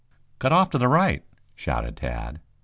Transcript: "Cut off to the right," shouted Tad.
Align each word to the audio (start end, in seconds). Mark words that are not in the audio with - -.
"Cut 0.39 0.51
off 0.51 0.71
to 0.71 0.79
the 0.79 0.87
right," 0.87 1.23
shouted 1.53 1.95
Tad. 1.97 2.39